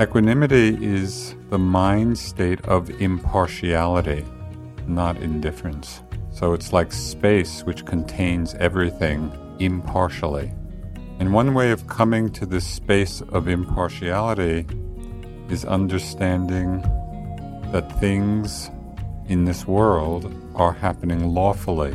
[0.00, 4.24] Equanimity is the mind state of impartiality,
[4.88, 6.02] not indifference.
[6.32, 10.52] So it's like space which contains everything impartially.
[11.20, 14.66] And one way of coming to this space of impartiality
[15.48, 16.80] is understanding
[17.70, 18.72] that things
[19.28, 21.94] in this world are happening lawfully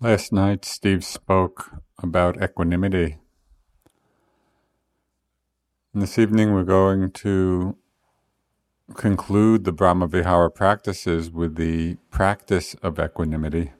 [0.00, 3.18] Last night, Steve spoke about equanimity.
[5.92, 7.76] And this evening, we're going to
[8.94, 13.72] conclude the Brahma Vihara practices with the practice of equanimity.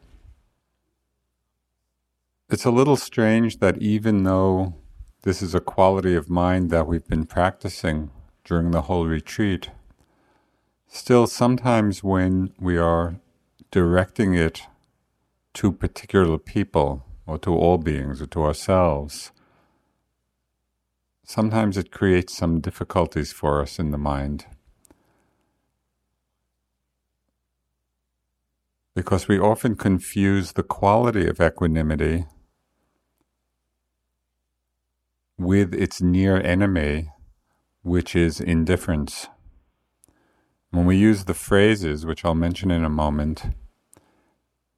[2.50, 4.74] It's a little strange that even though
[5.22, 8.10] this is a quality of mind that we've been practicing
[8.42, 9.70] during the whole retreat,
[10.88, 13.20] still sometimes when we are
[13.70, 14.62] directing it
[15.58, 19.32] to particular people or to all beings or to ourselves,
[21.24, 24.46] sometimes it creates some difficulties for us in the mind.
[28.94, 32.26] Because we often confuse the quality of equanimity
[35.36, 37.10] with its near enemy,
[37.82, 39.26] which is indifference.
[40.70, 43.42] When we use the phrases, which I'll mention in a moment,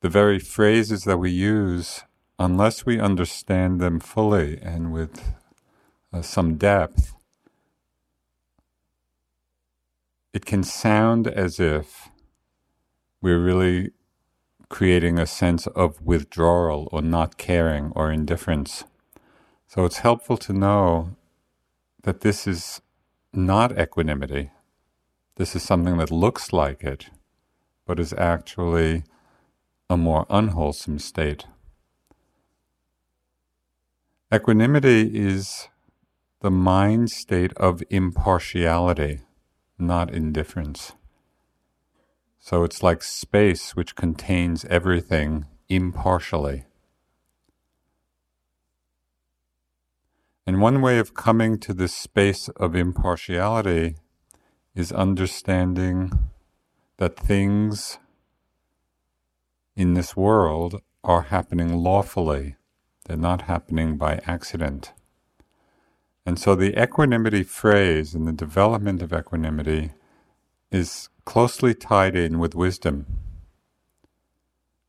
[0.00, 2.05] the very phrases that we use,
[2.38, 5.34] unless we understand them fully and with
[6.12, 7.15] uh, some depth,
[10.33, 12.09] it can sound as if
[13.21, 13.91] we're really
[14.69, 18.84] creating a sense of withdrawal or not caring or indifference.
[19.66, 21.16] So it's helpful to know
[22.05, 22.81] that this is
[23.33, 24.50] not equanimity.
[25.37, 27.10] This is something that looks like it,
[27.87, 29.05] but is actually
[29.91, 31.47] a more unwholesome state.
[34.33, 35.69] Equanimity is
[36.43, 39.23] the mind state of impartiality,
[39.81, 40.93] not indifference.
[42.39, 46.67] So it's like space which contains everything impartially.
[50.47, 53.97] And one way of coming to this space of impartiality
[54.77, 56.31] is understanding
[56.99, 57.99] that things
[59.81, 62.55] in this world are happening lawfully,
[63.07, 64.93] they're not happening by accident.
[66.27, 69.93] And so the equanimity phrase and the development of equanimity
[70.71, 73.07] is closely tied in with wisdom.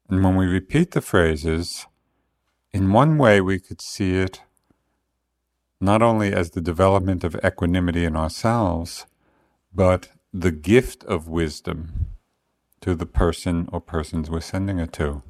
[0.10, 1.88] And when we repeat the phrases,
[2.74, 4.42] in one way we could see it
[5.80, 9.06] not only as the development of equanimity in ourselves,
[9.74, 12.11] but the gift of wisdom
[12.82, 15.22] to the person or persons we're sending it to.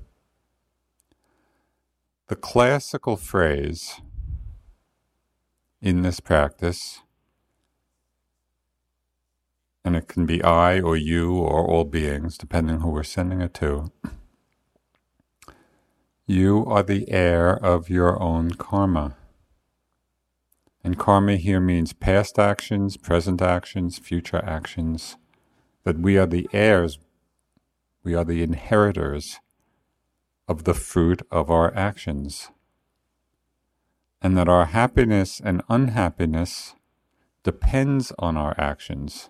[2.27, 3.99] The classical phrase
[5.81, 7.01] in this practice,
[9.83, 13.53] and it can be I or you or all beings, depending who we're sending it
[13.55, 13.91] to.
[16.25, 19.17] You are the heir of your own karma.
[20.83, 25.17] And karma here means past actions, present actions, future actions
[25.83, 26.97] that we are the heirs,
[28.03, 29.39] we are the inheritors
[30.47, 32.49] of the fruit of our actions,
[34.21, 36.75] and that our happiness and unhappiness
[37.43, 39.29] depends on our actions,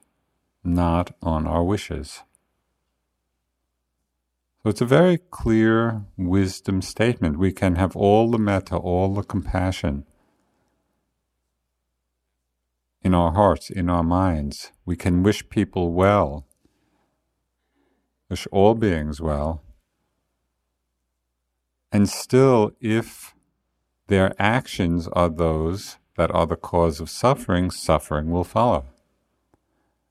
[0.64, 2.24] not on our wishes.
[4.64, 7.40] So it's a very clear wisdom statement.
[7.40, 10.06] We can have all the metta, all the compassion
[13.02, 14.72] in our hearts, in our minds.
[14.86, 16.46] We can wish people well,
[18.32, 19.62] wish all beings well.
[21.92, 23.36] And still, if
[24.08, 28.86] their actions are those that are the cause of suffering, suffering will follow.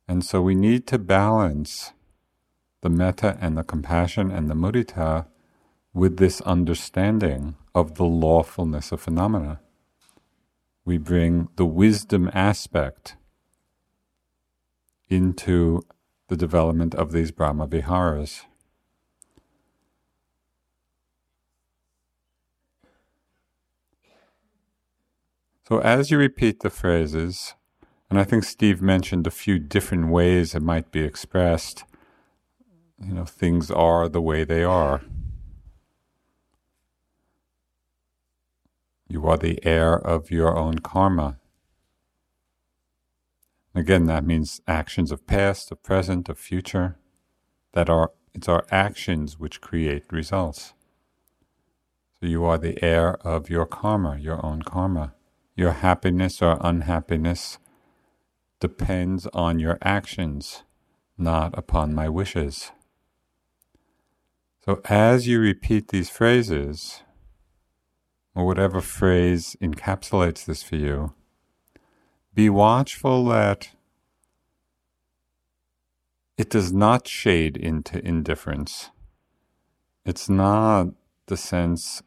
[0.06, 1.94] And so we need to balance
[2.82, 5.26] the metta and the compassion and the mudita
[5.94, 9.60] with this understanding of the lawfulness of phenomena.
[10.84, 13.16] We bring the wisdom aspect
[15.08, 15.82] into
[16.30, 18.46] the development of these Brahma Viharas.
[25.68, 27.54] So, as you repeat the phrases,
[28.08, 31.82] and I think Steve mentioned a few different ways it might be expressed,
[33.04, 35.02] you know, things are the way they are.
[39.08, 41.39] You are the heir of your own karma.
[43.74, 46.96] Again, that means actions of past, of present, of future.
[47.72, 50.72] That are it's our actions which create results.
[52.18, 55.14] So you are the heir of your karma, your own karma.
[55.56, 57.58] Your happiness or unhappiness
[58.60, 60.62] depends on your actions,
[61.16, 62.70] not upon my wishes.
[64.64, 67.02] So as you repeat these phrases,
[68.34, 71.14] or whatever phrase encapsulates this for you,
[72.40, 73.68] be watchful that
[76.38, 78.88] it does not shade into indifference.
[80.06, 80.86] It's not
[81.26, 82.02] the sense,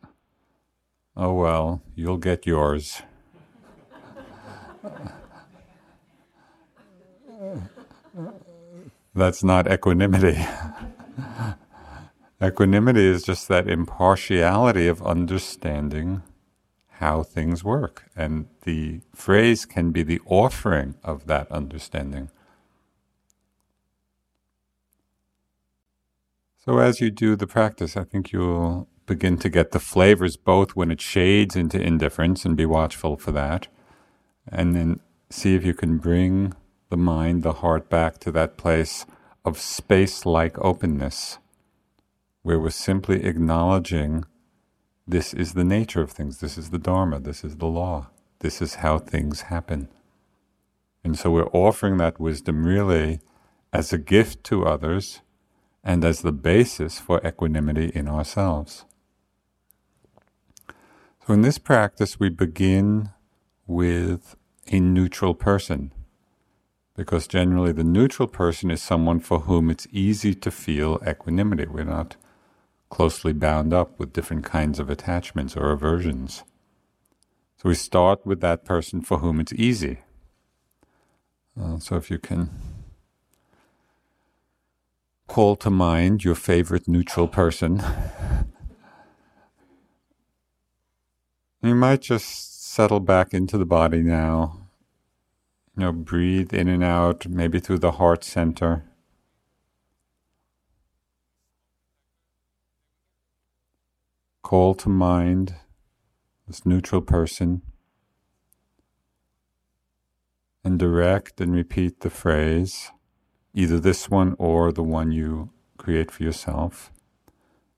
[1.15, 3.03] oh well, you'll get yours.
[9.13, 10.43] That's not equanimity.
[12.43, 16.23] Equanimity is just that impartiality of understanding
[17.03, 18.05] how things work.
[18.15, 22.29] And the phrase can be the offering of that understanding.
[26.63, 30.77] So, as you do the practice, I think you'll begin to get the flavors both
[30.77, 33.67] when it shades into indifference and be watchful for that,
[34.47, 36.53] and then see if you can bring
[36.89, 39.05] the mind, the heart back to that place
[39.43, 41.37] of space like openness
[42.43, 44.23] where we're simply acknowledging
[45.07, 48.07] this is the nature of things, this is the Dharma, this is the law,
[48.39, 49.89] this is how things happen.
[51.03, 53.19] And so we're offering that wisdom really
[53.73, 55.21] as a gift to others
[55.83, 58.85] and as the basis for equanimity in ourselves.
[61.27, 63.09] So in this practice, we begin
[63.67, 64.35] with
[64.71, 65.91] a neutral person,
[66.95, 71.65] because generally the neutral person is someone for whom it's easy to feel equanimity.
[71.65, 72.15] We're not
[72.93, 76.43] closely bound up with different kinds of attachments or aversions.
[77.57, 80.01] So we start with that person for whom it's easy.
[81.59, 82.51] Uh, so if you can
[85.25, 87.77] call to mind your favorite neutral person,
[91.63, 94.67] you might just settle back into the body now.
[95.75, 98.83] You know, breathe in and out, maybe through the heart center.
[104.43, 105.55] Call to mind
[106.45, 107.61] this neutral person
[110.63, 112.91] and direct and repeat the phrase,
[113.53, 116.91] either this one or the one you create for yourself.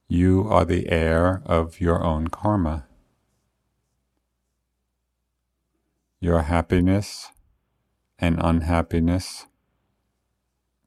[0.07, 2.85] You are the heir of your own karma.
[6.19, 7.31] Your happiness
[8.19, 9.47] and unhappiness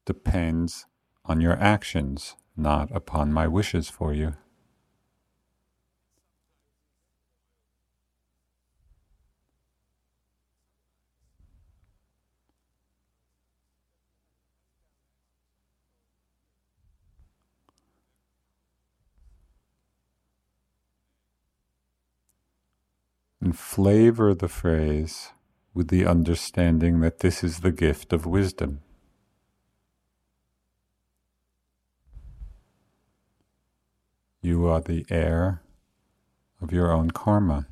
[0.05, 0.85] depends
[1.25, 4.35] on your actions, not upon my wishes for you.
[23.49, 25.31] And flavor the phrase
[25.73, 28.79] with the understanding that this is the gift of wisdom.
[34.39, 35.63] You are the heir
[36.61, 37.65] of your own karma.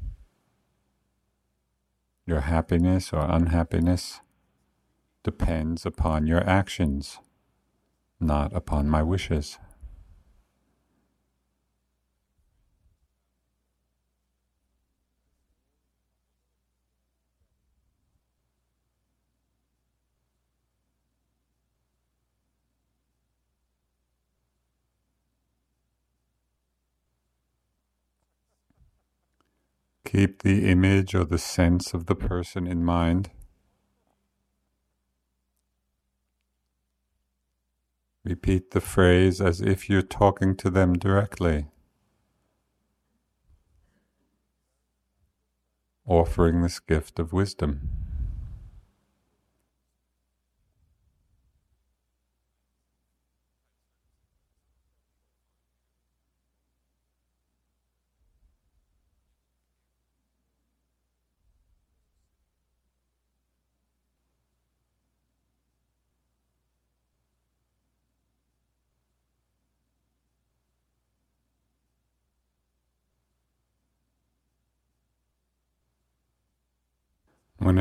[2.26, 4.22] Your happiness or unhappiness
[5.22, 7.20] depends upon your actions,
[8.20, 9.60] not upon my wishes.
[30.18, 33.30] Keep the image or the sense of the person in mind.
[38.24, 41.68] Repeat the phrase as if you're talking to them directly,
[46.08, 48.07] offering this gift of wisdom.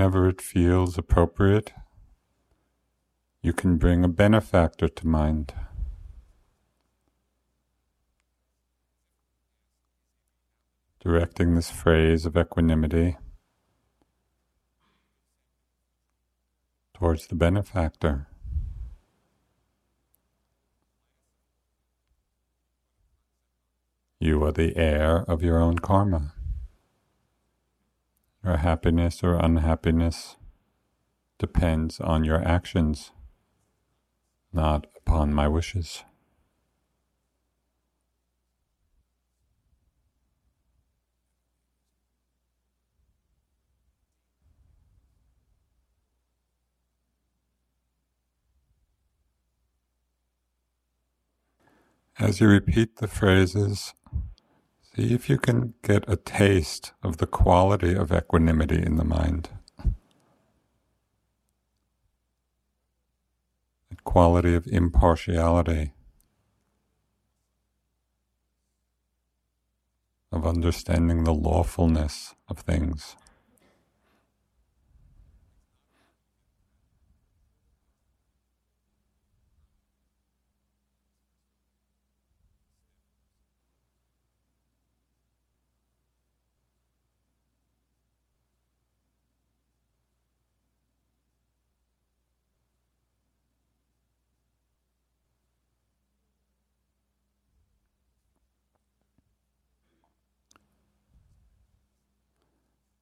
[0.07, 1.73] Whenever it feels appropriate,
[3.43, 5.53] you can bring a benefactor to mind.
[11.01, 13.17] Directing this phrase of equanimity
[16.95, 18.29] towards the benefactor.
[24.21, 26.36] You are the heir of your own karma.
[28.47, 30.37] Your happiness or unhappiness
[31.37, 33.11] depends on your actions,
[34.53, 36.05] not upon my wishes.
[52.17, 53.93] As you repeat the phrases,
[54.97, 59.51] See if you can get a taste of the quality of equanimity in the mind.
[63.91, 65.93] The quality of impartiality,
[70.33, 73.17] of understanding the lawfulness of things.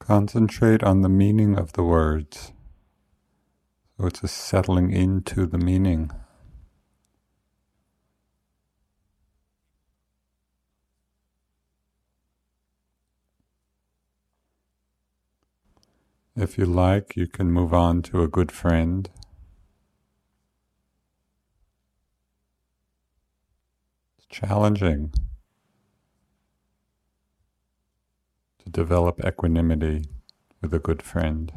[0.06, 2.52] Concentrate on the meaning of the words.
[3.96, 6.10] So it's a settling into the meaning.
[16.36, 19.08] If you like, you can move on to a good friend.
[24.18, 25.14] It's challenging.
[28.64, 30.04] To develop equanimity
[30.60, 31.52] with a good friend.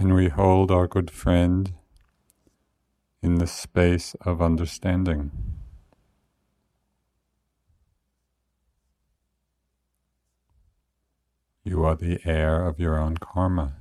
[0.00, 1.74] Can we hold our good friend
[3.22, 5.30] in the space of understanding?
[11.64, 13.74] You are the heir of your own karma.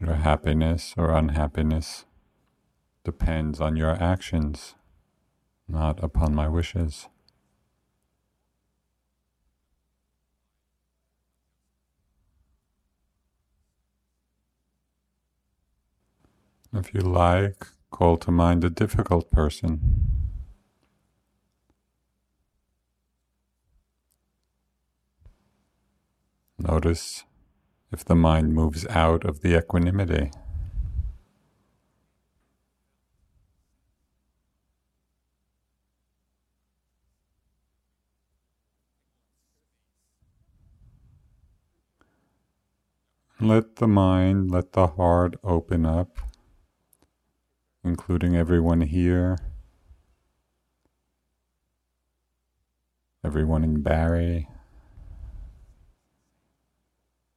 [0.00, 2.04] Your happiness or unhappiness
[3.04, 4.74] depends on your actions,
[5.68, 7.08] not upon my wishes.
[16.72, 19.80] If you like, call to mind a difficult person.
[26.58, 27.24] Notice
[27.90, 30.30] if the mind moves out of the equanimity.
[43.40, 46.29] Let the mind, let the heart open up
[47.84, 49.38] including everyone here.
[53.22, 54.48] everyone in Barre,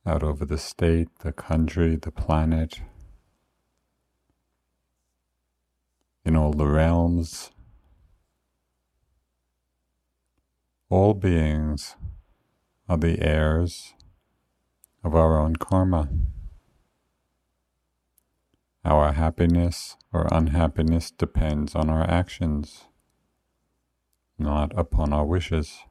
[0.06, 2.82] out over the state, the country, the planet,
[6.26, 7.52] in all the realms.
[10.90, 11.96] All beings
[12.88, 13.94] are the heirs
[15.04, 16.08] of our own karma.
[18.86, 22.84] Our happiness or unhappiness depends on our actions,
[24.38, 25.86] not upon our wishes.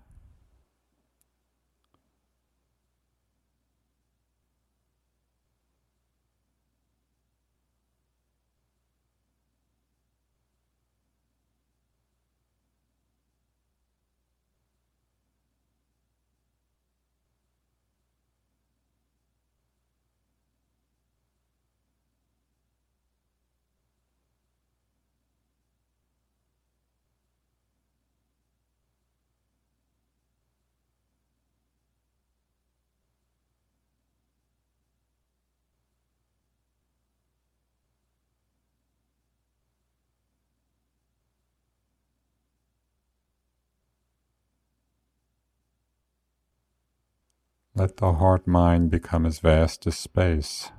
[47.74, 50.70] Let the heart mind become as vast as space.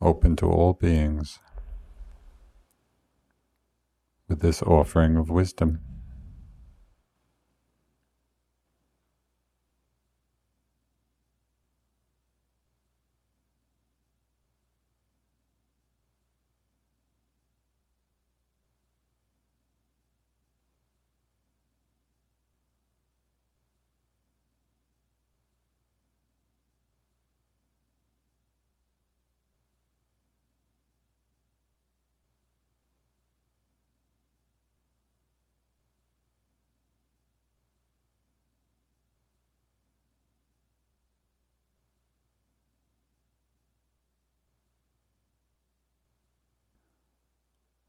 [0.00, 1.40] Open to all beings
[4.28, 5.93] with this offering of wisdom.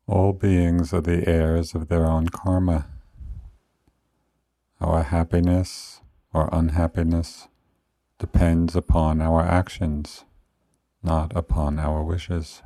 [0.07, 2.87] All beings are the heirs of their own karma.
[4.79, 7.47] Our happiness or unhappiness
[8.19, 10.23] depends upon our actions,
[11.01, 12.61] not upon our wishes.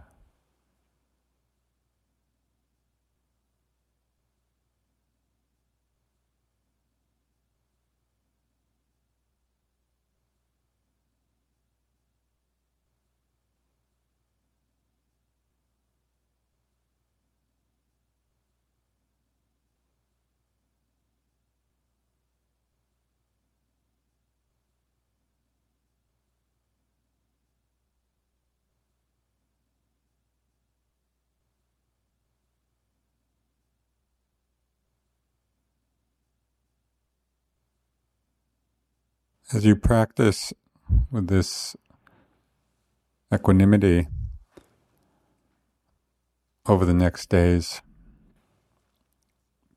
[39.52, 40.54] As you practice
[41.10, 41.76] with this
[43.34, 44.08] equanimity
[46.68, 47.82] over the next days,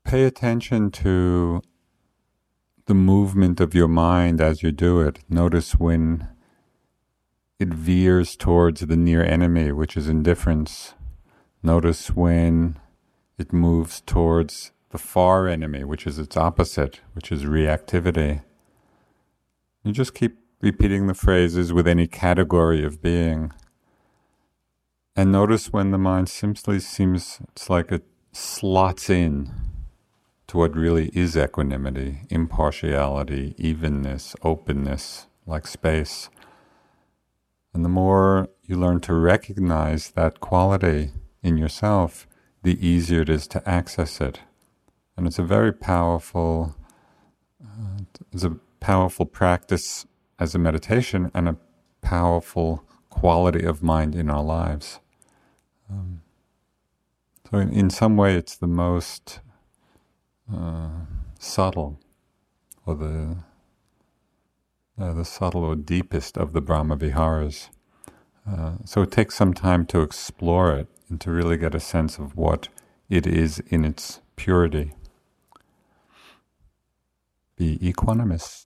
[0.03, 1.63] pay attention to
[2.85, 5.21] the movement of your mind as you do it.
[5.27, 6.27] Notice when
[7.57, 10.93] it veers towards the near enemy, which is indifference.
[11.63, 12.79] Notice when
[13.39, 18.43] it moves towards the far enemy, which is its opposite, which is reactivity.
[19.83, 23.51] You just keep repeating the phrases with any category of being.
[25.13, 29.51] And notice when the mind simply seems, it's like it slots in
[30.47, 36.29] to what really is equanimity, impartiality, evenness, openness, like space.
[37.73, 42.25] And the more you learn to recognize that quality in yourself,
[42.63, 44.39] the easier it is to access it.
[45.17, 46.75] And it's a very powerful,
[47.61, 50.05] uh, it's a powerful practice
[50.37, 51.55] as a meditation and a
[52.01, 54.99] powerful quality of mind in our lives.
[55.89, 56.21] Um,
[57.49, 59.39] so, in, in, some way, it's the most
[60.53, 60.89] uh,
[61.39, 61.97] subtle,
[62.85, 63.37] or the
[64.99, 67.69] uh, the subtle or deepest of the Brahma Viharas.
[68.45, 72.19] Uh, so it takes some time to explore it and to really get a sense
[72.19, 72.67] of what
[73.09, 74.93] it is in its purity.
[77.55, 78.65] Be equanimous.